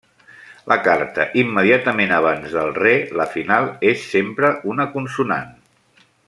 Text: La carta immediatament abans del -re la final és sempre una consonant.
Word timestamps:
La 0.71 0.77
carta 0.85 1.27
immediatament 1.41 2.15
abans 2.17 2.55
del 2.55 2.73
-re 2.79 2.95
la 3.21 3.29
final 3.37 3.69
és 3.93 4.07
sempre 4.15 4.51
una 4.75 4.89
consonant. 4.97 5.55